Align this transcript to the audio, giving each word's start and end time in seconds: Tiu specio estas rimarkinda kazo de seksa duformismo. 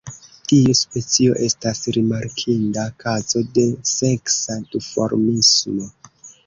Tiu 0.51 0.71
specio 0.79 1.35
estas 1.49 1.83
rimarkinda 1.99 2.87
kazo 3.05 3.45
de 3.59 3.67
seksa 3.93 4.61
duformismo. 4.75 5.93